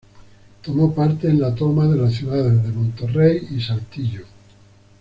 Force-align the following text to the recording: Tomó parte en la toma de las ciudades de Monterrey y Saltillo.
Tomó 0.63 0.95
parte 0.95 1.29
en 1.29 1.39
la 1.39 1.53
toma 1.53 1.85
de 1.85 1.95
las 1.95 2.13
ciudades 2.15 2.63
de 2.63 2.71
Monterrey 2.71 3.49
y 3.51 3.61
Saltillo. 3.61 4.25